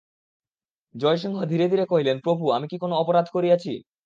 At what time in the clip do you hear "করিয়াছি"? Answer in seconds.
3.31-3.73